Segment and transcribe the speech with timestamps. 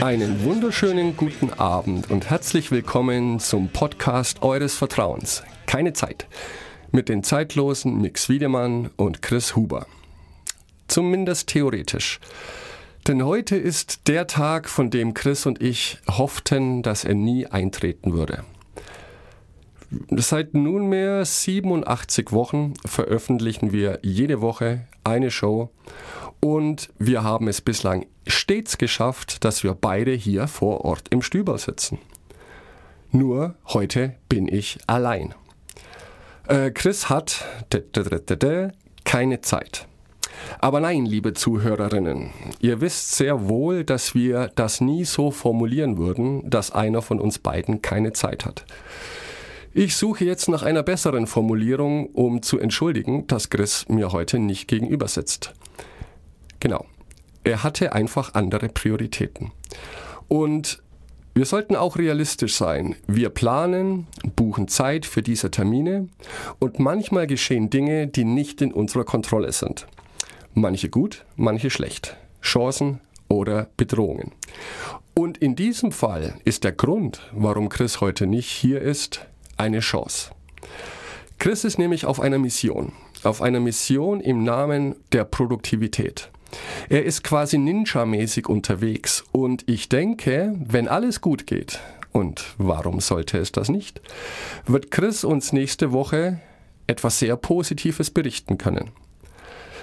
[0.00, 5.42] Einen wunderschönen guten Abend und herzlich willkommen zum Podcast eures Vertrauens.
[5.66, 6.28] Keine Zeit.
[6.92, 9.88] Mit den zeitlosen Mix Wiedemann und Chris Huber.
[10.86, 12.20] Zumindest theoretisch.
[13.08, 18.12] Denn heute ist der Tag, von dem Chris und ich hofften, dass er nie eintreten
[18.12, 18.44] würde.
[20.10, 25.70] Seit nunmehr 87 Wochen veröffentlichen wir jede Woche eine Show
[26.40, 31.58] und wir haben es bislang stets geschafft, dass wir beide hier vor Ort im Stüber
[31.58, 31.98] sitzen.
[33.10, 35.34] Nur heute bin ich allein.
[36.48, 37.44] Äh, Chris hat
[39.04, 39.86] keine Zeit.
[40.58, 42.30] Aber nein, liebe Zuhörerinnen,
[42.60, 47.38] ihr wisst sehr wohl, dass wir das nie so formulieren würden, dass einer von uns
[47.38, 48.64] beiden keine Zeit hat.
[49.76, 54.68] Ich suche jetzt nach einer besseren Formulierung, um zu entschuldigen, dass Chris mir heute nicht
[54.68, 55.52] gegenüber sitzt.
[56.60, 56.86] Genau.
[57.42, 59.50] Er hatte einfach andere Prioritäten.
[60.28, 60.80] Und
[61.34, 62.94] wir sollten auch realistisch sein.
[63.08, 66.08] Wir planen, buchen Zeit für diese Termine
[66.60, 69.88] und manchmal geschehen Dinge, die nicht in unserer Kontrolle sind.
[70.54, 72.16] Manche gut, manche schlecht.
[72.40, 74.30] Chancen oder Bedrohungen.
[75.14, 80.30] Und in diesem Fall ist der Grund, warum Chris heute nicht hier ist, eine Chance.
[81.38, 86.30] Chris ist nämlich auf einer Mission, auf einer Mission im Namen der Produktivität.
[86.88, 91.80] Er ist quasi ninja-mäßig unterwegs und ich denke, wenn alles gut geht,
[92.12, 94.00] und warum sollte es das nicht,
[94.66, 96.40] wird Chris uns nächste Woche
[96.86, 98.90] etwas sehr Positives berichten können.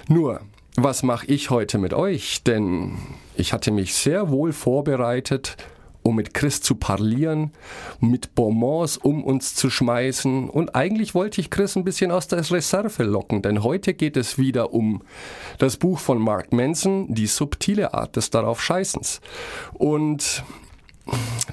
[0.08, 0.40] Nur,
[0.76, 2.42] was mache ich heute mit euch?
[2.42, 2.96] Denn
[3.36, 5.56] ich hatte mich sehr wohl vorbereitet
[6.02, 7.52] um mit Chris zu parlieren,
[8.00, 10.50] mit Bonbons um uns zu schmeißen.
[10.50, 14.38] Und eigentlich wollte ich Chris ein bisschen aus der Reserve locken, denn heute geht es
[14.38, 15.02] wieder um
[15.58, 19.20] das Buch von Mark Manson, Die subtile Art des darauf Scheißens.
[19.74, 20.44] Und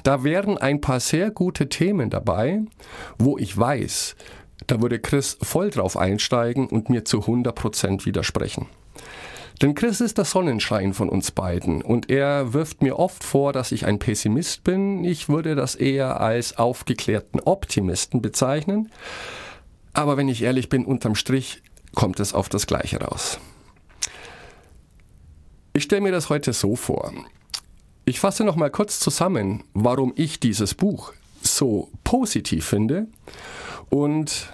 [0.04, 2.62] da wären ein paar sehr gute Themen dabei,
[3.18, 4.16] wo ich weiß,
[4.68, 8.68] da würde Chris voll drauf einsteigen und mir zu 100% widersprechen.
[9.62, 13.74] Denn Chris ist der Sonnenschein von uns beiden und er wirft mir oft vor, dass
[13.74, 15.04] ich ein Pessimist bin.
[15.04, 18.90] Ich würde das eher als aufgeklärten Optimisten bezeichnen.
[19.92, 21.62] Aber wenn ich ehrlich bin, unterm Strich
[21.94, 23.40] kommt es auf das Gleiche raus.
[25.74, 27.12] Ich stelle mir das heute so vor.
[28.06, 33.08] Ich fasse noch mal kurz zusammen, warum ich dieses Buch so positiv finde
[33.90, 34.50] und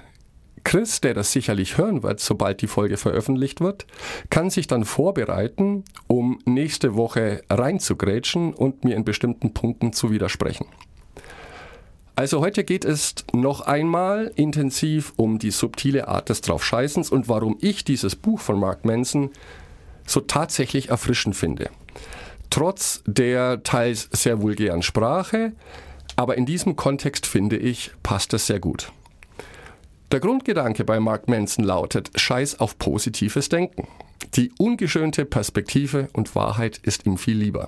[0.65, 3.85] Chris, der das sicherlich hören wird, sobald die Folge veröffentlicht wird,
[4.29, 10.65] kann sich dann vorbereiten, um nächste Woche reinzugrätschen und mir in bestimmten Punkten zu widersprechen.
[12.15, 17.57] Also heute geht es noch einmal intensiv um die subtile Art des Draufscheißens und warum
[17.61, 19.29] ich dieses Buch von Mark Manson
[20.07, 21.69] so tatsächlich erfrischend finde.
[22.49, 25.53] Trotz der teils sehr vulgären Sprache,
[26.15, 28.91] aber in diesem Kontext finde ich, passt es sehr gut.
[30.15, 33.85] Der Grundgedanke bei Mark Manson lautet Scheiß auf positives Denken.
[34.35, 37.67] Die ungeschönte Perspektive und Wahrheit ist ihm viel lieber.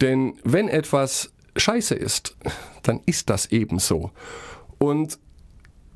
[0.00, 2.36] Denn wenn etwas scheiße ist,
[2.82, 4.10] dann ist das eben so.
[4.78, 5.20] Und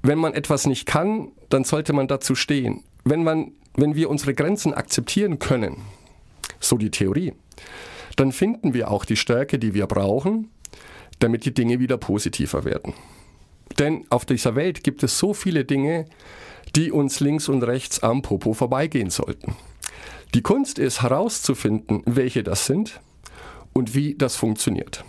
[0.02, 2.84] wenn man etwas nicht kann, dann sollte man dazu stehen.
[3.02, 5.78] Wenn, man, wenn wir unsere Grenzen akzeptieren können,
[6.60, 7.32] so die Theorie,
[8.14, 10.48] dann finden wir auch die Stärke, die wir brauchen,
[11.18, 12.94] damit die Dinge wieder positiver werden.
[13.78, 16.06] Denn auf dieser Welt gibt es so viele Dinge,
[16.76, 19.56] die uns links und rechts am Popo vorbeigehen sollten.
[20.34, 23.00] Die Kunst ist herauszufinden, welche das sind
[23.72, 25.04] und wie das funktioniert.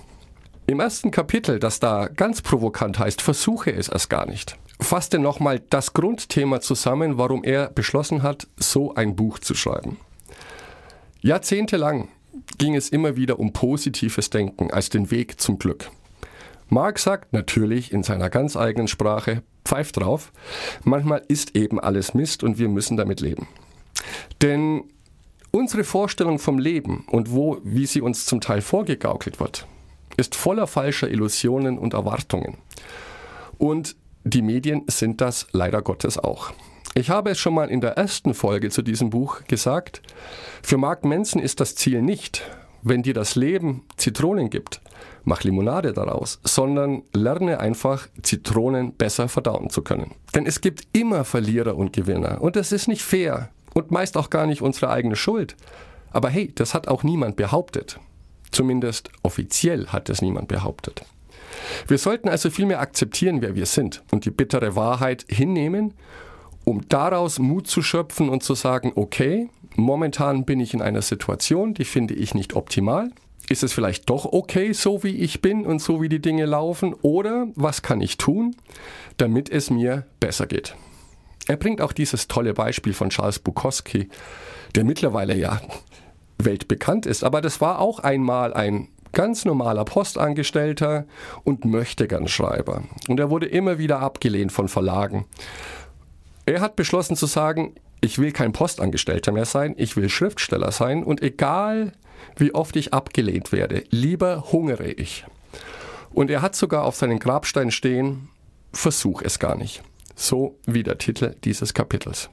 [0.68, 5.62] Im ersten Kapitel, das da ganz provokant heißt, versuche es erst gar nicht, fasste nochmal
[5.70, 9.98] das Grundthema zusammen, warum er beschlossen hat, so ein Buch zu schreiben.
[11.22, 12.08] Jahrzehntelang
[12.58, 15.92] ging es immer wieder um positives Denken als den Weg zum Glück.
[16.74, 20.32] Mark sagt natürlich in seiner ganz eigenen Sprache, pfeift drauf,
[20.86, 23.50] manchmal ist eben alles Mist und wir müssen damit leben.
[24.42, 24.86] Denn
[25.52, 29.68] unsere Vorstellung vom Leben und wo, wie sie uns zum Teil vorgegaukelt wird,
[30.16, 32.58] ist voller falscher Illusionen und Erwartungen.
[33.58, 36.54] Und die Medien sind das leider Gottes auch.
[36.94, 40.02] Ich habe es schon mal in der ersten Folge zu diesem Buch gesagt.
[40.64, 42.50] Für Mark Manson ist das Ziel nicht,
[42.82, 44.82] wenn dir das Leben Zitronen gibt,
[45.24, 50.16] mach Limonade daraus, sondern lerne einfach, Zitronen besser verdauen zu können.
[50.36, 54.30] Denn es gibt immer Verlierer und Gewinner und das ist nicht fair und meist auch
[54.30, 55.56] gar nicht unsere eigene Schuld.
[56.12, 58.00] Aber hey, das hat auch niemand behauptet.
[58.52, 61.04] Zumindest offiziell hat es niemand behauptet.
[61.88, 65.94] Wir sollten also vielmehr akzeptieren, wer wir sind und die bittere Wahrheit hinnehmen
[66.64, 71.74] um daraus Mut zu schöpfen und zu sagen, okay, momentan bin ich in einer Situation,
[71.74, 73.12] die finde ich nicht optimal.
[73.50, 76.94] Ist es vielleicht doch okay, so wie ich bin und so wie die Dinge laufen?
[77.02, 78.56] Oder was kann ich tun,
[79.18, 80.76] damit es mir besser geht?
[81.48, 84.10] Er bringt auch dieses tolle Beispiel von Charles Bukowski,
[84.76, 85.60] der mittlerweile ja
[86.38, 87.24] weltbekannt ist.
[87.24, 91.06] Aber das war auch einmal ein ganz normaler Postangestellter
[91.44, 92.84] und Möchtegern-Schreiber.
[93.10, 95.26] Und er wurde immer wieder abgelehnt von Verlagen.
[96.46, 101.04] Er hat beschlossen zu sagen, ich will kein Postangestellter mehr sein, ich will Schriftsteller sein
[101.04, 101.94] und egal
[102.36, 105.26] wie oft ich abgelehnt werde, lieber hungere ich.
[106.12, 108.30] Und er hat sogar auf seinen Grabstein stehen,
[108.74, 109.82] versuch es gar nicht.
[110.16, 112.30] So wie der Titel dieses Kapitels.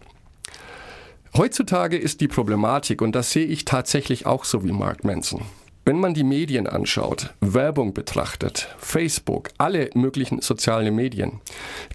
[1.37, 5.43] Heutzutage ist die Problematik, und das sehe ich tatsächlich auch so wie Mark Manson.
[5.85, 11.41] Wenn man die Medien anschaut, Werbung betrachtet, Facebook, alle möglichen sozialen Medien,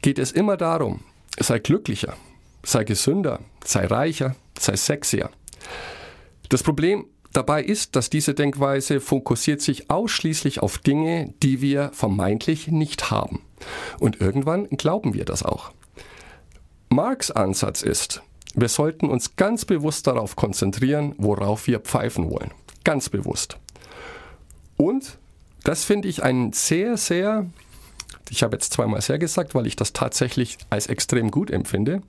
[0.01, 1.01] geht es immer darum,
[1.39, 2.15] sei glücklicher,
[2.63, 5.29] sei gesünder, sei reicher, sei sexier.
[6.49, 12.67] Das Problem dabei ist, dass diese Denkweise fokussiert sich ausschließlich auf Dinge, die wir vermeintlich
[12.67, 13.41] nicht haben.
[13.99, 15.71] Und irgendwann glauben wir das auch.
[16.89, 18.21] Marx Ansatz ist,
[18.55, 22.51] wir sollten uns ganz bewusst darauf konzentrieren, worauf wir pfeifen wollen.
[22.83, 23.57] Ganz bewusst.
[24.77, 25.17] Und
[25.63, 27.47] das finde ich einen sehr, sehr,
[28.29, 32.01] ich habe jetzt zweimal sehr gesagt, weil ich das tatsächlich als extrem gut empfinde.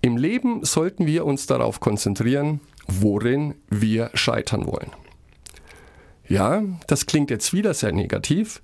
[0.00, 4.90] Im Leben sollten wir uns darauf konzentrieren, worin wir scheitern wollen.
[6.28, 8.60] Ja, das klingt jetzt wieder sehr negativ,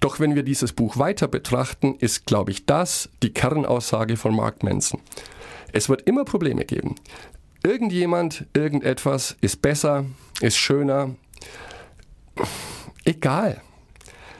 [0.00, 4.62] doch wenn wir dieses Buch weiter betrachten, ist, glaube ich, das die Kernaussage von Mark
[4.62, 5.00] Manson.
[5.72, 6.96] Es wird immer Probleme geben.
[7.62, 10.06] Irgendjemand, irgendetwas ist besser,
[10.40, 11.14] ist schöner.
[13.04, 13.60] Egal.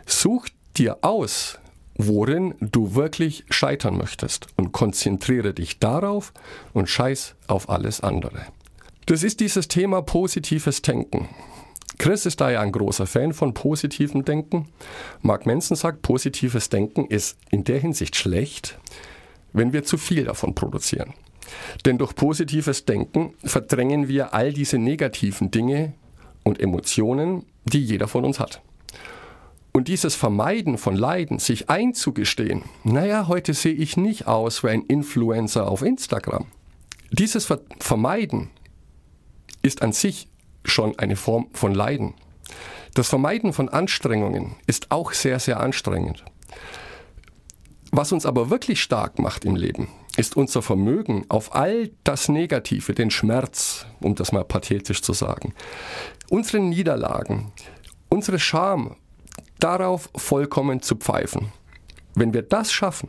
[0.07, 1.59] Such dir aus,
[1.97, 6.33] worin du wirklich scheitern möchtest und konzentriere dich darauf
[6.73, 8.47] und scheiß auf alles andere.
[9.07, 11.29] Das ist dieses Thema positives Denken.
[11.99, 14.69] Chris ist da ja ein großer Fan von positivem Denken.
[15.21, 18.79] Mark Manson sagt, positives Denken ist in der Hinsicht schlecht,
[19.53, 21.13] wenn wir zu viel davon produzieren.
[21.85, 25.93] Denn durch positives Denken verdrängen wir all diese negativen Dinge
[26.45, 28.63] und Emotionen, die jeder von uns hat.
[29.73, 34.83] Und dieses Vermeiden von Leiden, sich einzugestehen, naja, heute sehe ich nicht aus wie ein
[34.83, 36.47] Influencer auf Instagram.
[37.13, 38.51] Dieses Vermeiden
[39.63, 40.29] ist an sich
[40.65, 42.15] schon eine Form von Leiden.
[42.95, 46.25] Das Vermeiden von Anstrengungen ist auch sehr, sehr anstrengend.
[47.93, 52.95] Was uns aber wirklich stark macht im Leben, ist unser Vermögen auf all das Negative,
[52.95, 55.55] den Schmerz, um das mal pathetisch zu sagen,
[56.29, 57.53] unsere Niederlagen,
[58.09, 58.97] unsere Scham,
[59.61, 61.53] darauf vollkommen zu pfeifen.
[62.15, 63.09] Wenn wir das schaffen,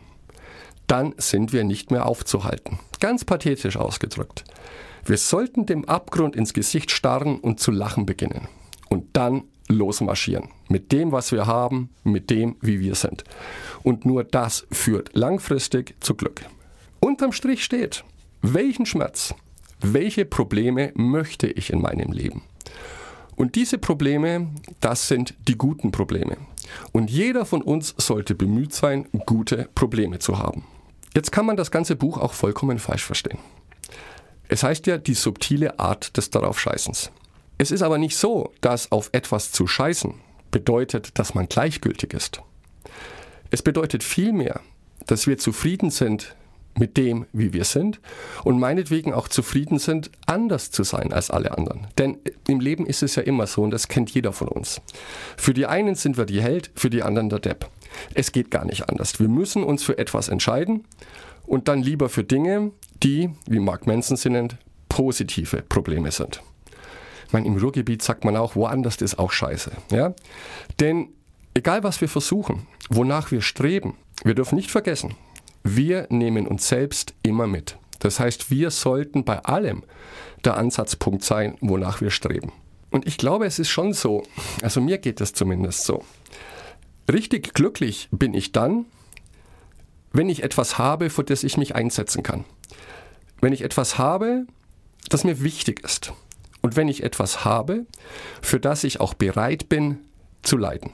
[0.88, 2.80] dann sind wir nicht mehr aufzuhalten.
[3.00, 4.44] Ganz pathetisch ausgedrückt.
[5.06, 8.48] Wir sollten dem Abgrund ins Gesicht starren und zu lachen beginnen.
[8.90, 10.50] Und dann losmarschieren.
[10.68, 13.24] Mit dem, was wir haben, mit dem, wie wir sind.
[13.84, 16.42] Und nur das führt langfristig zu Glück.
[17.00, 18.04] Unterm Strich steht,
[18.42, 19.34] welchen Schmerz,
[19.80, 22.44] welche Probleme möchte ich in meinem Leben?
[23.36, 26.38] Und diese Probleme, das sind die guten Probleme.
[26.92, 30.66] Und jeder von uns sollte bemüht sein, gute Probleme zu haben.
[31.16, 33.40] Jetzt kann man das ganze Buch auch vollkommen falsch verstehen.
[34.48, 37.12] Es heißt ja die subtile Art des Daraufscheißens.
[37.58, 40.14] Es ist aber nicht so, dass auf etwas zu scheißen
[40.52, 42.42] bedeutet, dass man gleichgültig ist.
[43.50, 44.62] Es bedeutet vielmehr,
[45.08, 46.36] dass wir zufrieden sind
[46.78, 48.00] mit dem, wie wir sind
[48.44, 51.88] und meinetwegen auch zufrieden sind, anders zu sein als alle anderen.
[51.98, 54.82] Denn im Leben ist es ja immer so und das kennt jeder von uns.
[55.38, 57.70] Für die einen sind wir die Held, für die anderen der Depp.
[58.14, 59.20] Es geht gar nicht anders.
[59.20, 60.86] Wir müssen uns für etwas entscheiden
[61.46, 62.72] und dann lieber für Dinge,
[63.04, 64.58] die, wie Mark Manson sie nennt,
[64.90, 66.42] positive Probleme sind.
[67.28, 69.72] Ich meine, im Ruhrgebiet sagt man auch, woanders ist auch scheiße.
[69.92, 70.14] Ja?
[70.80, 71.10] Denn
[71.54, 75.16] egal was wir versuchen, wonach wir streben, wir dürfen nicht vergessen,
[75.64, 77.78] wir nehmen uns selbst immer mit.
[78.00, 79.84] Das heißt, wir sollten bei allem
[80.44, 82.52] der Ansatzpunkt sein, wonach wir streben.
[82.90, 84.24] Und ich glaube, es ist schon so,
[84.62, 86.04] also mir geht es zumindest so.
[87.12, 88.86] Richtig glücklich bin ich dann,
[90.14, 92.44] wenn ich etwas habe, für das ich mich einsetzen kann.
[93.40, 94.46] Wenn ich etwas habe,
[95.10, 96.14] das mir wichtig ist.
[96.62, 97.86] Und wenn ich etwas habe,
[98.42, 100.00] für das ich auch bereit bin
[100.42, 100.92] zu leiden.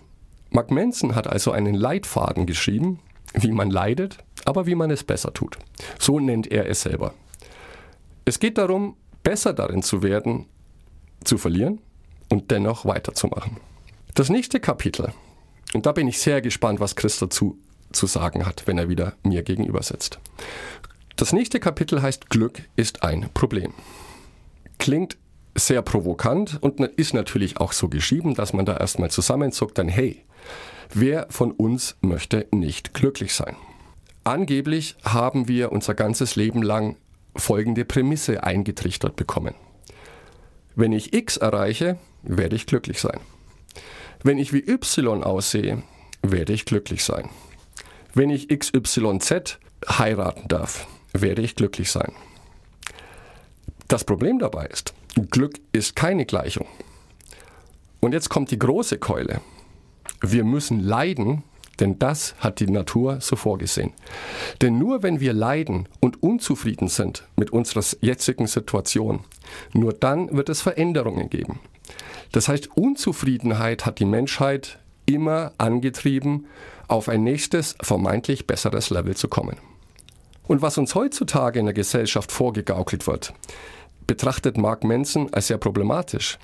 [0.49, 2.99] Mark Manson hat also einen Leitfaden geschrieben,
[3.33, 5.57] wie man leidet, aber wie man es besser tut.
[5.99, 7.13] So nennt er es selber.
[8.23, 10.45] Es geht darum, besser darin zu werden,
[11.25, 11.79] zu verlieren
[12.29, 13.57] und dennoch weiterzumachen.
[14.15, 15.11] Das nächste Kapitel,
[15.73, 17.59] und da bin ich sehr gespannt, was Chris dazu
[17.91, 20.17] zu sagen hat, wenn er wieder mir gegenüber sitzt.
[21.17, 23.73] Das nächste Kapitel heißt Glück ist ein Problem.
[24.77, 25.17] Klingt
[25.55, 30.23] sehr provokant und ist natürlich auch so geschrieben, dass man da erstmal zusammenzuckt, dann hey,
[30.93, 33.57] wer von uns möchte nicht glücklich sein?
[34.27, 36.97] Angeblich haben wir unser ganzes Leben lang
[37.37, 39.55] folgende Prämisse eingetrichtert bekommen.
[40.75, 43.21] Wenn ich X erreiche, werde ich glücklich sein.
[44.23, 45.81] Wenn ich wie Y aussehe,
[46.23, 47.29] werde ich glücklich sein.
[48.13, 52.11] Wenn ich XYZ heiraten darf, werde ich glücklich sein.
[53.87, 54.93] Das Problem dabei ist,
[55.31, 56.67] Glück ist keine Gleichung.
[58.01, 59.39] Und jetzt kommt die große Keule.
[60.19, 61.43] Wir müssen leiden,
[61.79, 63.93] denn das hat die Natur so vorgesehen.
[64.61, 69.21] Denn nur wenn wir leiden und unzufrieden sind mit unserer jetzigen Situation,
[69.73, 71.59] nur dann wird es Veränderungen geben.
[72.31, 76.47] Das heißt, Unzufriedenheit hat die Menschheit immer angetrieben,
[76.87, 79.57] auf ein nächstes, vermeintlich besseres Level zu kommen.
[80.47, 83.33] Und was uns heutzutage in der Gesellschaft vorgegaukelt wird,
[84.05, 86.39] betrachtet Mark Manson als sehr problematisch.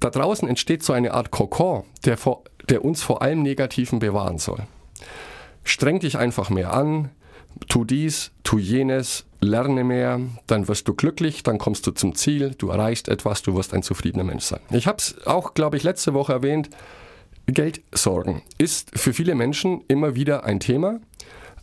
[0.00, 4.38] Da draußen entsteht so eine Art Kokon, der, vor, der uns vor allem Negativen bewahren
[4.38, 4.64] soll.
[5.64, 7.10] Streng dich einfach mehr an,
[7.68, 12.54] tu dies, tu jenes, lerne mehr, dann wirst du glücklich, dann kommst du zum Ziel,
[12.56, 14.60] du erreichst etwas, du wirst ein zufriedener Mensch sein.
[14.70, 16.70] Ich habe es auch, glaube ich, letzte Woche erwähnt,
[17.46, 21.00] Geldsorgen ist für viele Menschen immer wieder ein Thema.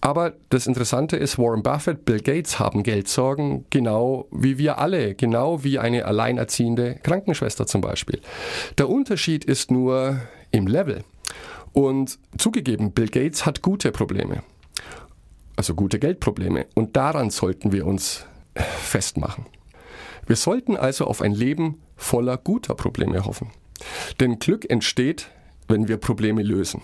[0.02, 5.64] Aber das Interessante ist, Warren Buffett, Bill Gates haben Geldsorgen, genau wie wir alle, genau
[5.64, 8.22] wie eine alleinerziehende Krankenschwester zum Beispiel.
[8.78, 11.04] Der Unterschied ist nur im Level.
[11.74, 14.42] Und zugegeben, Bill Gates hat gute Probleme,
[15.56, 16.66] also gute Geldprobleme.
[16.76, 18.26] Und daran sollten wir uns
[18.56, 19.46] festmachen.
[20.26, 23.52] Wir sollten also auf ein Leben voller guter Probleme hoffen.
[24.20, 25.30] Denn Glück entsteht,
[25.68, 26.82] wenn wir Probleme lösen,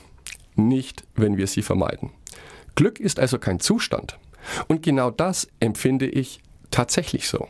[0.55, 2.11] nicht wenn wir sie vermeiden.
[2.75, 4.17] Glück ist also kein Zustand.
[4.67, 6.41] Und genau das empfinde ich
[6.71, 7.47] tatsächlich so.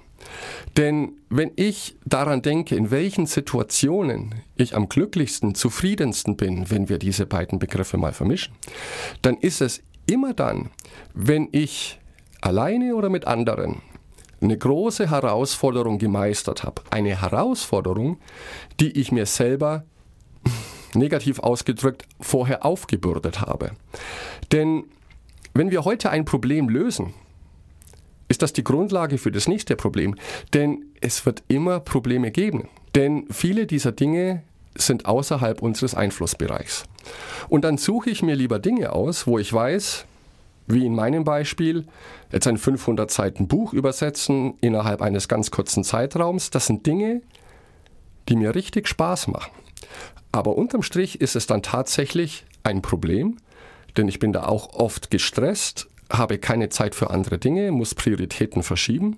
[0.77, 6.97] Denn wenn ich daran denke, in welchen Situationen ich am glücklichsten, zufriedensten bin, wenn wir
[6.97, 8.53] diese beiden Begriffe mal vermischen,
[9.21, 10.71] dann ist es immer dann,
[11.13, 11.99] wenn ich
[12.41, 13.81] alleine oder mit anderen
[14.41, 16.81] eine große Herausforderung gemeistert habe.
[16.91, 18.19] Eine Herausforderung,
[18.79, 19.85] die ich mir selber
[20.93, 23.71] negativ ausgedrückt vorher aufgebürdet habe.
[24.51, 24.85] Denn
[25.55, 27.13] wenn wir heute ein Problem lösen,
[28.27, 30.15] ist das die Grundlage für das nächste Problem.
[30.53, 32.67] Denn es wird immer Probleme geben.
[32.93, 34.43] Denn viele dieser Dinge
[34.75, 36.83] sind außerhalb unseres Einflussbereichs.
[37.47, 40.05] Und dann suche ich mir lieber Dinge aus, wo ich weiß,
[40.67, 41.85] wie in meinem Beispiel,
[42.31, 46.49] jetzt ein 500 Seiten Buch übersetzen innerhalb eines ganz kurzen Zeitraums.
[46.49, 47.21] Das sind Dinge,
[48.27, 49.51] die mir richtig Spaß machen.
[50.31, 53.37] Aber unterm Strich ist es dann tatsächlich ein Problem,
[53.97, 58.63] denn ich bin da auch oft gestresst, habe keine Zeit für andere Dinge, muss Prioritäten
[58.63, 59.17] verschieben.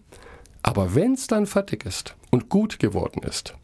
[0.63, 3.55] Aber wenn es dann fertig ist und gut geworden ist,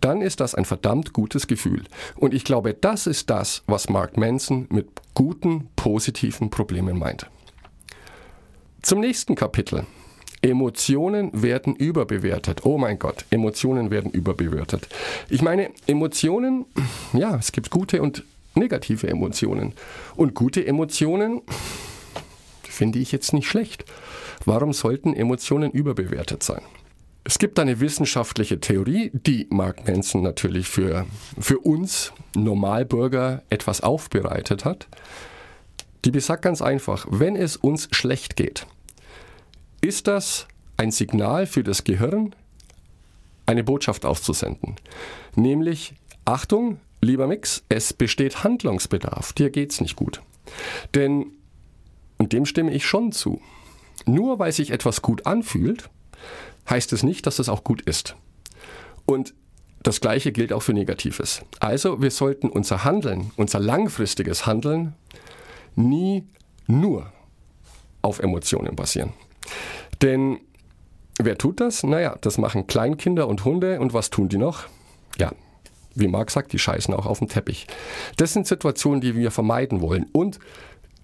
[0.00, 1.84] dann ist das ein verdammt gutes Gefühl.
[2.16, 7.28] Und ich glaube, das ist das, was Mark Manson mit guten, positiven Problemen meint.
[8.82, 9.86] Zum nächsten Kapitel.
[10.42, 12.66] Emotionen werden überbewertet.
[12.66, 14.88] Oh mein Gott, Emotionen werden überbewertet.
[15.30, 16.66] Ich meine, Emotionen,
[17.14, 18.24] ja, es gibt gute und
[18.56, 19.74] negative Emotionen.
[20.16, 21.42] Und gute Emotionen
[22.62, 23.84] finde ich jetzt nicht schlecht.
[24.44, 26.62] Warum sollten Emotionen überbewertet sein?
[27.26, 31.06] Es gibt eine wissenschaftliche Theorie, die Mark Manson natürlich für,
[31.38, 34.88] für uns Normalbürger etwas aufbereitet hat.
[36.04, 38.66] Die besagt ganz einfach, wenn es uns schlecht geht,
[39.80, 40.46] ist das
[40.76, 42.34] ein Signal für das Gehirn,
[43.46, 44.76] eine Botschaft auszusenden.
[45.34, 45.94] Nämlich,
[46.26, 50.22] Achtung, Lieber Mix, es besteht Handlungsbedarf, dir geht's nicht gut.
[50.94, 51.32] Denn,
[52.18, 53.40] und dem stimme ich schon zu,
[54.06, 55.90] nur weil sich etwas gut anfühlt,
[56.68, 58.16] heißt es nicht, dass es auch gut ist.
[59.04, 59.34] Und
[59.82, 61.42] das Gleiche gilt auch für Negatives.
[61.60, 64.94] Also wir sollten unser Handeln, unser langfristiges Handeln
[65.76, 66.24] nie
[66.66, 67.12] nur
[68.00, 69.12] auf Emotionen basieren.
[70.00, 70.38] Denn
[71.18, 71.82] wer tut das?
[71.82, 74.64] Naja, das machen Kleinkinder und Hunde und was tun die noch?
[75.18, 75.32] Ja,
[75.94, 77.66] wie Marc sagt, die scheißen auch auf den Teppich.
[78.16, 80.06] Das sind Situationen, die wir vermeiden wollen.
[80.12, 80.38] Und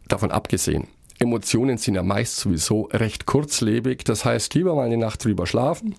[0.09, 4.04] davon abgesehen, Emotionen sind ja meist sowieso recht kurzlebig.
[4.04, 5.94] Das heißt, lieber mal eine Nacht drüber schlafen,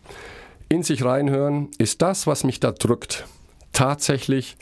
[0.68, 1.70] in sich reinhören.
[1.78, 3.26] Ist das, was mich da drückt,
[3.72, 4.58] tatsächlich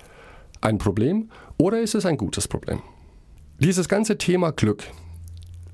[0.61, 2.81] ein Problem oder ist es ein gutes Problem?
[3.59, 4.83] Dieses ganze Thema Glück,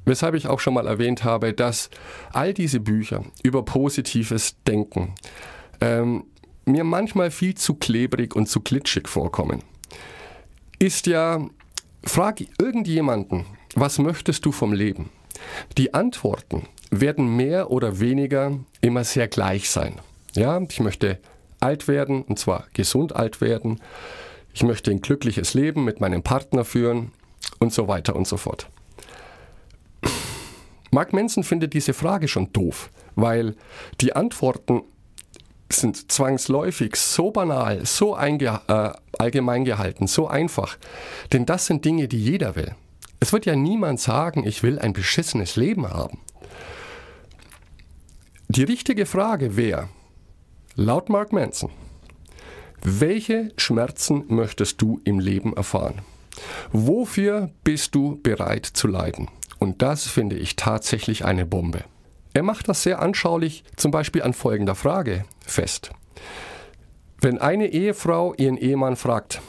[0.05, 1.89] weshalb ich auch schon mal erwähnt habe, dass
[2.31, 5.15] all diese Bücher über positives Denken,
[5.81, 6.25] ähm,
[6.65, 9.63] mir manchmal viel zu klebrig und zu glitschig vorkommen,
[10.79, 11.47] ist ja,
[12.03, 13.45] frag irgendjemanden,
[13.75, 15.09] was möchtest du vom Leben?
[15.77, 19.99] Die Antworten werden mehr oder weniger immer sehr gleich sein.
[20.33, 21.19] Ja, ich möchte
[21.59, 23.81] alt werden, und zwar gesund alt werden.
[24.53, 27.11] Ich möchte ein glückliches Leben mit meinem Partner führen
[27.59, 28.69] und so weiter und so fort.
[30.91, 33.55] Mark Manson findet diese Frage schon doof, weil
[33.99, 34.83] die Antworten
[35.71, 40.77] sind zwangsläufig so banal, so äh, allgemein gehalten, so einfach.
[41.33, 42.75] Denn das sind Dinge, die jeder will.
[43.19, 46.19] Es wird ja niemand sagen, ich will ein beschissenes Leben haben.
[48.47, 49.89] Die richtige Frage wäre,
[50.75, 51.71] laut Mark Manson,
[52.83, 56.01] welche Schmerzen möchtest du im Leben erfahren?
[56.71, 59.29] Wofür bist du bereit zu leiden?
[59.57, 61.85] Und das finde ich tatsächlich eine Bombe.
[62.35, 65.91] Er macht das sehr anschaulich zum Beispiel an folgender Frage fest.
[67.21, 69.41] Wenn eine Ehefrau ihren Ehemann fragt,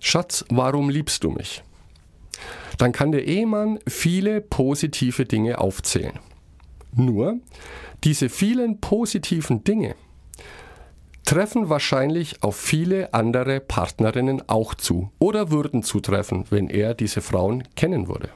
[0.00, 1.62] Schatz, warum liebst du mich?
[2.76, 6.18] Dann kann der Ehemann viele positive Dinge aufzählen.
[6.92, 7.38] Nur,
[8.02, 9.94] diese vielen positiven Dinge
[11.24, 17.62] treffen wahrscheinlich auf viele andere Partnerinnen auch zu oder würden zutreffen, wenn er diese Frauen
[17.76, 18.30] kennen würde.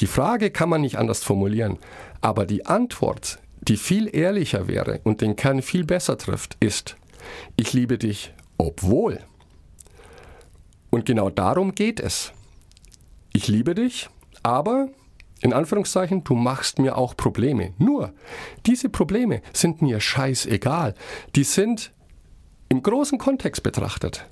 [0.00, 1.78] Die Frage kann man nicht anders formulieren,
[2.20, 6.96] aber die Antwort, die viel ehrlicher wäre und den Kern viel besser trifft, ist,
[7.56, 9.20] ich liebe dich, obwohl.
[10.90, 12.32] Und genau darum geht es.
[13.32, 14.08] Ich liebe dich,
[14.42, 14.88] aber
[15.40, 17.74] in Anführungszeichen, du machst mir auch Probleme.
[17.78, 18.12] Nur,
[18.64, 20.94] diese Probleme sind mir scheißegal.
[21.34, 21.92] Die sind
[22.68, 24.26] im großen Kontext betrachtet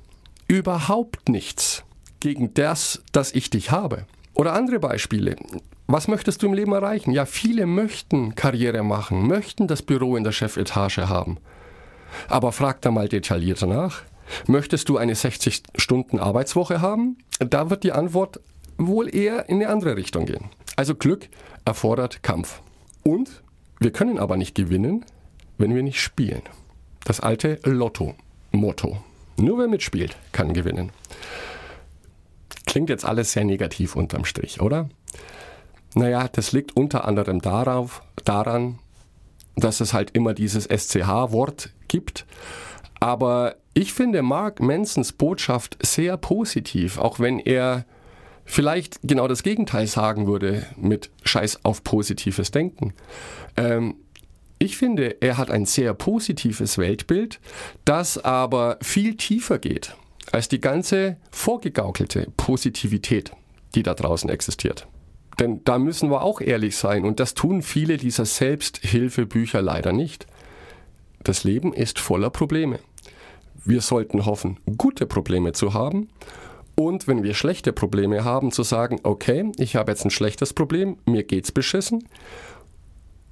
[0.49, 1.85] überhaupt nichts
[2.21, 4.07] gegen das, dass ich dich habe.
[4.35, 5.37] Oder andere Beispiele.
[5.87, 7.13] Was möchtest du im Leben erreichen?
[7.13, 11.39] Ja, viele möchten Karriere machen, möchten das Büro in der Chefetage haben.
[12.29, 14.03] Aber frag da mal detaillierter nach.
[14.47, 17.19] Möchtest du eine 60-Stunden-Arbeitswoche haben?
[17.39, 18.41] Da wird die Antwort
[18.79, 20.47] wohl eher in eine andere Richtung gehen.
[20.77, 21.29] Also Glück
[21.65, 22.61] erfordert Kampf.
[23.03, 23.43] Und
[23.79, 25.05] wir können aber nicht gewinnen,
[25.59, 26.43] wenn wir nicht spielen.
[27.05, 28.97] Das alte Lotto-Motto.
[29.37, 30.91] Nur wer mitspielt, kann gewinnen.
[32.75, 34.89] Klingt jetzt alles sehr negativ unterm Strich, oder?
[35.95, 38.81] Naja, das liegt unter anderem darauf, daran,
[39.55, 42.27] dass es halt immer dieses SCH-Wort gibt.
[42.99, 47.85] Aber ich finde Mark Mansons Botschaft sehr positiv, auch wenn er
[48.45, 52.93] vielleicht genau das Gegenteil sagen würde mit Scheiß auf positives Denken.
[53.57, 53.95] Ähm,
[54.59, 57.39] ich finde, er hat ein sehr positives Weltbild,
[57.85, 59.95] das aber viel tiefer geht
[60.35, 63.31] als die ganze vorgegaukelte Positivität,
[63.77, 64.89] die da draußen existiert.
[65.39, 70.27] Denn da müssen wir auch ehrlich sein und das tun viele dieser Selbsthilfebücher leider nicht.
[71.23, 72.81] Das Leben ist voller Probleme.
[73.65, 76.09] Wir sollten hoffen, gute Probleme zu haben
[76.75, 80.97] und wenn wir schlechte Probleme haben, zu sagen, okay, ich habe jetzt ein schlechtes Problem,
[81.07, 82.09] mir geht's beschissen.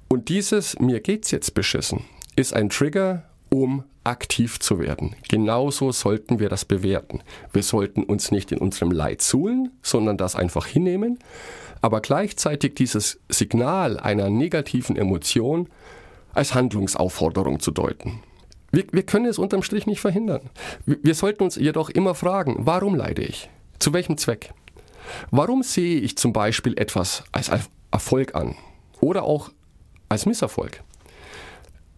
[0.07, 5.15] Und dieses mir geht's jetzt beschissen ist ein Trigger, um aktiv zu werden.
[5.29, 7.21] Genauso sollten wir das bewerten.
[7.53, 11.19] Wir sollten uns nicht in unserem Leid suhlen, sondern das einfach hinnehmen,
[11.79, 15.69] aber gleichzeitig dieses Signal einer negativen Emotion
[16.33, 18.23] als Handlungsaufforderung zu deuten.
[18.71, 20.49] Wir, wir können es unterm Strich nicht verhindern.
[20.87, 23.51] Wir, wir sollten uns jedoch immer fragen, warum leide ich?
[23.77, 24.51] Zu welchem Zweck?
[25.29, 27.51] Warum sehe ich zum Beispiel etwas als
[27.91, 28.55] Erfolg an
[28.99, 29.51] oder auch
[30.09, 30.81] als Misserfolg?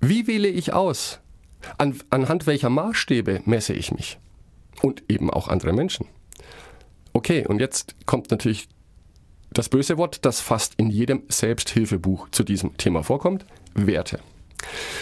[0.01, 1.21] Wie wähle ich aus?
[1.77, 4.17] An, anhand welcher Maßstäbe messe ich mich?
[4.81, 6.07] Und eben auch andere Menschen.
[7.13, 8.67] Okay, und jetzt kommt natürlich
[9.51, 14.19] das böse Wort, das fast in jedem Selbsthilfebuch zu diesem Thema vorkommt, Werte.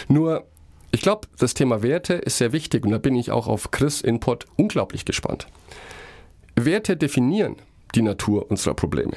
[0.08, 0.46] Nur
[0.92, 4.00] ich glaube, das Thema Werte ist sehr wichtig und da bin ich auch auf Chris
[4.00, 5.48] Input unglaublich gespannt.
[6.54, 7.56] Werte definieren
[7.96, 9.16] die Natur unserer Probleme.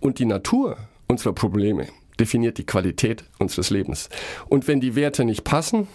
[0.00, 1.88] Und die Natur unserer Probleme
[2.20, 4.10] definiert die Qualität unseres Lebens.
[4.48, 5.88] Und wenn die Werte nicht passen,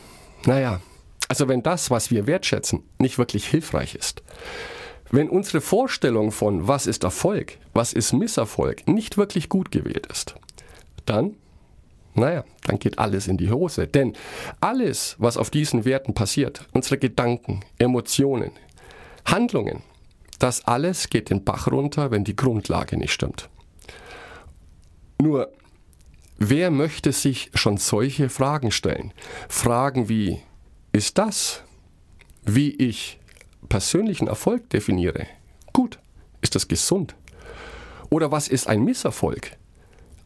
[0.45, 0.81] naja,
[1.27, 4.23] also wenn das, was wir wertschätzen, nicht wirklich hilfreich ist,
[5.11, 10.35] wenn unsere Vorstellung von was ist Erfolg, was ist Misserfolg nicht wirklich gut gewählt ist,
[11.05, 11.35] dann
[12.13, 13.87] naja, dann geht alles in die Hose.
[13.87, 14.13] Denn
[14.59, 18.51] alles, was auf diesen Werten passiert, unsere Gedanken, Emotionen,
[19.25, 19.81] Handlungen,
[20.39, 23.49] das alles geht den Bach runter, wenn die Grundlage nicht stimmt.
[25.21, 25.51] Nur,
[26.41, 29.13] wer möchte sich schon solche Fragen stellen?
[29.47, 30.41] Fragen wie,
[30.91, 31.63] ist das,
[32.43, 33.19] wie ich
[33.69, 35.27] persönlichen Erfolg definiere,
[35.71, 35.99] gut?
[36.41, 37.15] Ist das gesund?
[38.09, 39.51] Oder was ist ein Misserfolg?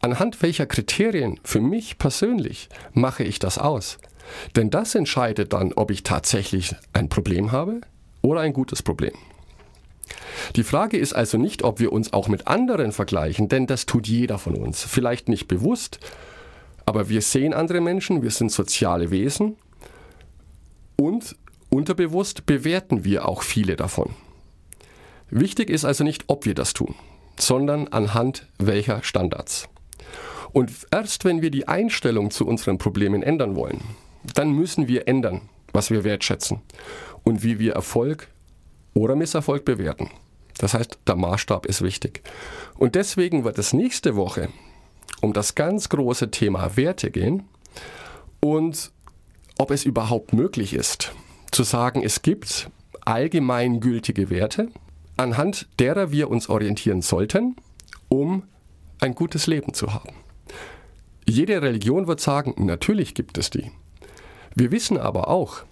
[0.00, 3.98] Anhand welcher Kriterien für mich persönlich mache ich das aus?
[4.56, 7.82] Denn das entscheidet dann, ob ich tatsächlich ein Problem habe
[8.22, 9.14] oder ein gutes Problem.
[10.54, 14.06] Die Frage ist also nicht, ob wir uns auch mit anderen vergleichen, denn das tut
[14.06, 14.82] jeder von uns.
[14.82, 15.98] Vielleicht nicht bewusst,
[16.84, 19.56] aber wir sehen andere Menschen, wir sind soziale Wesen
[20.96, 21.36] und
[21.68, 24.14] unterbewusst bewerten wir auch viele davon.
[25.30, 26.94] Wichtig ist also nicht, ob wir das tun,
[27.36, 29.68] sondern anhand welcher Standards.
[30.52, 33.82] Und erst wenn wir die Einstellung zu unseren Problemen ändern wollen,
[34.34, 35.42] dann müssen wir ändern,
[35.72, 36.60] was wir wertschätzen
[37.24, 38.28] und wie wir Erfolg
[38.96, 40.10] oder Misserfolg bewerten.
[40.58, 42.22] Das heißt, der Maßstab ist wichtig.
[42.78, 44.48] Und deswegen wird es nächste Woche
[45.20, 47.44] um das ganz große Thema Werte gehen
[48.40, 48.92] und
[49.58, 51.12] ob es überhaupt möglich ist,
[51.50, 52.70] zu sagen, es gibt
[53.04, 54.68] allgemeingültige Werte,
[55.16, 57.56] anhand derer wir uns orientieren sollten,
[58.08, 58.42] um
[59.00, 60.14] ein gutes Leben zu haben.
[61.26, 63.70] Jede Religion wird sagen, natürlich gibt es die.
[64.54, 65.62] Wir wissen aber auch,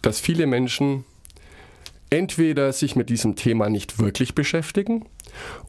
[0.00, 1.04] dass viele Menschen
[2.12, 5.06] entweder sich mit diesem Thema nicht wirklich beschäftigen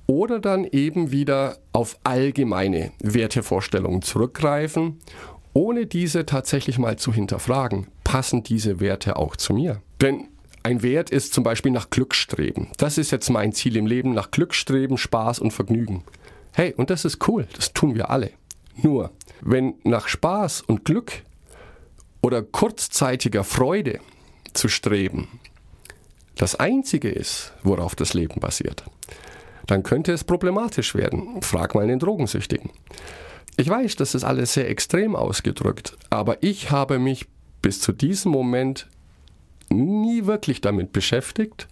[0.08, 5.00] oder dann eben wieder auf allgemeine Wertevorstellungen zurückgreifen,
[5.54, 7.88] ohne diese tatsächlich mal zu hinterfragen.
[8.04, 9.82] Passen diese Werte auch zu mir?
[10.02, 10.28] Denn
[10.64, 12.72] ein Wert ist zum Beispiel nach Glück streben.
[12.78, 16.04] Das ist jetzt mein Ziel im Leben, nach Glück streben, Spaß und Vergnügen.
[16.52, 18.32] Hey, und das ist cool, das tun wir alle.
[18.76, 21.24] Nur, wenn nach Spaß und Glück
[22.22, 24.00] oder kurzzeitiger Freude
[24.54, 25.28] zu streben,
[26.36, 28.84] das Einzige ist, worauf das Leben basiert,
[29.68, 31.42] dann könnte es problematisch werden.
[31.42, 32.72] Frag mal den Drogensüchtigen.
[33.56, 37.28] Ich weiß, das ist alles sehr extrem ausgedrückt, aber ich habe mich
[37.62, 38.88] bis zu diesem Moment
[39.70, 41.68] nie wirklich damit beschäftigt,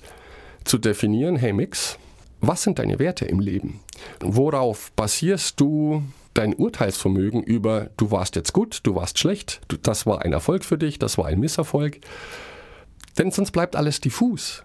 [0.63, 1.97] zu definieren, hey Mix,
[2.39, 3.80] was sind deine Werte im Leben?
[4.19, 10.21] Worauf basierst du dein Urteilsvermögen über, du warst jetzt gut, du warst schlecht, das war
[10.21, 12.00] ein Erfolg für dich, das war ein Misserfolg?
[13.17, 14.63] Denn sonst bleibt alles diffus.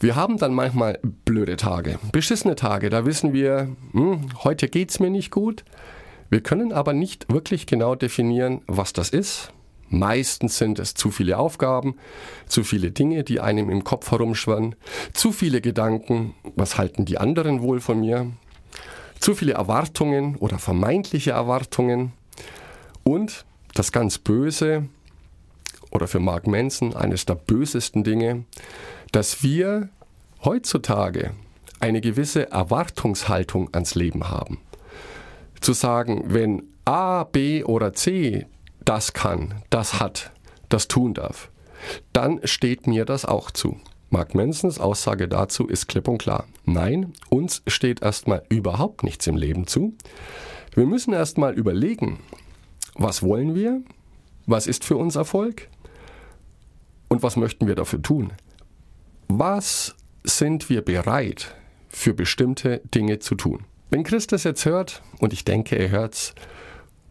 [0.00, 5.10] Wir haben dann manchmal blöde Tage, beschissene Tage, da wissen wir, hm, heute es mir
[5.10, 5.64] nicht gut.
[6.30, 9.52] Wir können aber nicht wirklich genau definieren, was das ist.
[9.90, 11.96] Meistens sind es zu viele Aufgaben,
[12.46, 14.74] zu viele Dinge, die einem im Kopf herumschwirren,
[15.14, 18.30] zu viele Gedanken, was halten die anderen wohl von mir,
[19.18, 22.12] zu viele Erwartungen oder vermeintliche Erwartungen
[23.02, 24.88] und das ganz Böse,
[25.90, 28.44] oder für Mark Manson eines der bösesten Dinge,
[29.12, 29.88] dass wir
[30.44, 31.32] heutzutage
[31.80, 34.58] eine gewisse Erwartungshaltung ans Leben haben.
[35.60, 38.46] Zu sagen, wenn A, B oder C
[38.84, 40.32] das kann, das hat,
[40.68, 41.50] das tun darf,
[42.12, 43.76] dann steht mir das auch zu.
[44.10, 46.46] Mark Mansons Aussage dazu ist klipp und klar.
[46.64, 49.94] Nein, uns steht erstmal überhaupt nichts im Leben zu.
[50.74, 52.20] Wir müssen erstmal überlegen,
[52.94, 53.82] was wollen wir?
[54.46, 55.68] Was ist für uns Erfolg?
[57.08, 58.32] Und was möchten wir dafür tun?
[59.28, 59.94] Was
[60.24, 61.54] sind wir bereit
[61.88, 63.64] für bestimmte Dinge zu tun?
[63.90, 66.34] Wenn Christus jetzt hört, und ich denke, er hört's,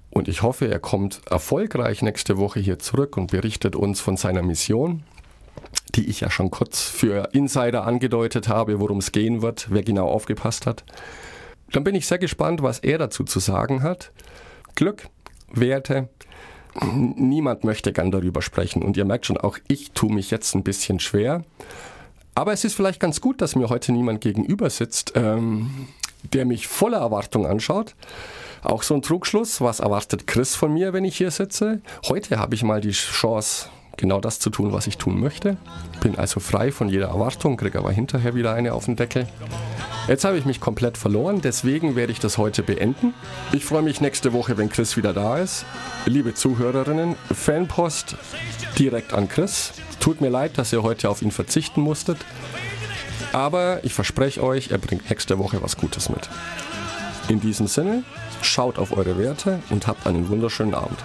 [0.09, 4.41] und ich hoffe, er kommt erfolgreich nächste Woche hier zurück und berichtet uns von seiner
[4.41, 5.03] Mission,
[5.95, 10.07] die ich ja schon kurz für Insider angedeutet habe, worum es gehen wird, wer genau
[10.07, 10.83] aufgepasst hat.
[11.71, 14.11] Dann bin ich sehr gespannt, was er dazu zu sagen hat.
[14.75, 15.07] Glück,
[15.51, 16.09] Werte,
[16.81, 18.83] niemand möchte gern darüber sprechen.
[18.83, 21.43] Und ihr merkt schon, auch ich tue mich jetzt ein bisschen schwer.
[22.35, 25.87] Aber es ist vielleicht ganz gut, dass mir heute niemand gegenüber sitzt, ähm,
[26.33, 27.95] der mich voller Erwartung anschaut.
[28.63, 29.61] Auch so ein Trugschluss.
[29.61, 31.81] Was erwartet Chris von mir, wenn ich hier sitze?
[32.07, 35.57] Heute habe ich mal die Chance, genau das zu tun, was ich tun möchte.
[36.01, 39.27] Bin also frei von jeder Erwartung, kriege aber hinterher wieder eine auf den Deckel.
[40.07, 43.13] Jetzt habe ich mich komplett verloren, deswegen werde ich das heute beenden.
[43.51, 45.65] Ich freue mich nächste Woche, wenn Chris wieder da ist.
[46.05, 48.15] Liebe Zuhörerinnen, Fanpost
[48.79, 49.73] direkt an Chris.
[49.99, 52.17] Tut mir leid, dass ihr heute auf ihn verzichten musstet.
[53.33, 56.29] Aber ich verspreche euch, er bringt nächste Woche was Gutes mit.
[57.27, 58.03] In diesem Sinne,
[58.41, 61.03] schaut auf eure Werte und habt einen wunderschönen Abend.